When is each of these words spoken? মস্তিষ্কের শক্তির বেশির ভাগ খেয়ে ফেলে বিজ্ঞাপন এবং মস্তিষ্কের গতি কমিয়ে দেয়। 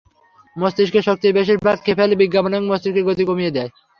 মস্তিষ্কের 0.55 1.07
শক্তির 1.07 1.35
বেশির 1.37 1.59
ভাগ 1.65 1.77
খেয়ে 1.83 1.97
ফেলে 1.99 2.15
বিজ্ঞাপন 2.21 2.51
এবং 2.53 2.65
মস্তিষ্কের 2.67 3.07
গতি 3.07 3.23
কমিয়ে 3.29 3.55
দেয়। 3.55 3.69